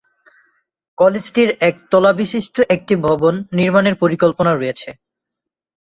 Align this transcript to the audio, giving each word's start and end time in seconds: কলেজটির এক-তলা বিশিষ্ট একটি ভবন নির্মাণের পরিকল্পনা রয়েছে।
কলেজটির 0.97 1.49
এক-তলা 1.69 2.11
বিশিষ্ট 2.13 2.55
একটি 2.69 2.93
ভবন 3.05 3.33
নির্মাণের 3.53 3.95
পরিকল্পনা 3.95 4.51
রয়েছে। 4.53 4.89